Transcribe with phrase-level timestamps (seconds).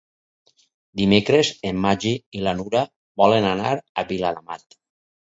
[1.01, 2.81] Dimecres en Magí i na Nura
[3.23, 4.79] volen anar a Viladamat.